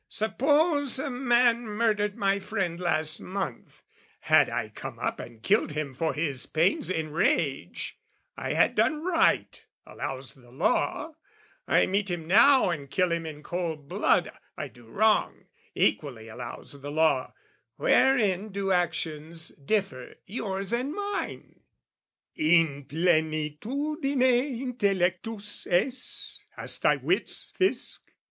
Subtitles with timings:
[0.09, 3.83] "Suppose a man murdered my friend last month:
[4.21, 7.99] "Had I come up and killed him for his pains "In rage,
[8.35, 11.13] I had done right, allows the law:
[11.67, 15.45] "I meet him now and kill him in cold blood, "I do wrong,
[15.75, 17.35] equally allows the law:
[17.75, 21.59] "Wherein do actions differ, yours and mine?"
[22.35, 24.23] In plenitudine
[24.63, 26.43] intellectus es?
[26.55, 27.99] Hast thy wits, Fisc?